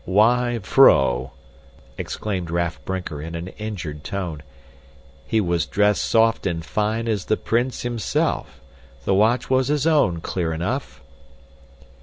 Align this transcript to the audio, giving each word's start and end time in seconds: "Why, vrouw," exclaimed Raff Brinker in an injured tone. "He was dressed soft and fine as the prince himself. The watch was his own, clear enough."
"Why, 0.03 0.57
vrouw," 0.57 1.29
exclaimed 1.95 2.49
Raff 2.49 2.83
Brinker 2.85 3.21
in 3.21 3.35
an 3.35 3.49
injured 3.49 4.03
tone. 4.03 4.41
"He 5.27 5.39
was 5.39 5.67
dressed 5.67 6.03
soft 6.05 6.47
and 6.47 6.65
fine 6.65 7.07
as 7.07 7.25
the 7.25 7.37
prince 7.37 7.83
himself. 7.83 8.59
The 9.05 9.13
watch 9.13 9.47
was 9.51 9.67
his 9.67 9.85
own, 9.85 10.19
clear 10.19 10.53
enough." 10.53 11.03